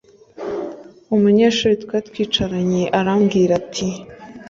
umunyeshuri 1.15 1.73
twari 1.83 2.05
twicaranye, 2.09 2.83
arambwira 2.99 3.51
ati: 3.61 3.87